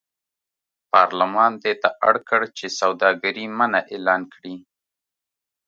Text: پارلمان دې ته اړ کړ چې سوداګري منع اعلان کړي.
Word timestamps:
پارلمان 0.91 1.51
دې 1.63 1.73
ته 1.81 1.89
اړ 2.09 2.15
کړ 2.29 2.41
چې 2.57 2.65
سوداګري 2.79 3.45
منع 3.57 3.81
اعلان 3.93 4.21
کړي. 4.33 4.55